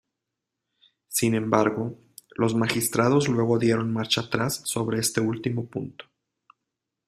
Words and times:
Sin 1.09 1.35
embargo, 1.35 1.95
los 2.35 2.55
magistrados 2.55 3.27
luego 3.29 3.59
dieron 3.59 3.93
marcha 3.93 4.21
atrás 4.21 4.61
sobre 4.65 4.97
este 4.97 5.21
último 5.21 5.67
punto. 5.67 6.05